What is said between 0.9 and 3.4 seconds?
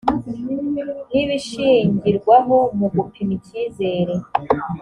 n ibishingirwaho mu gupima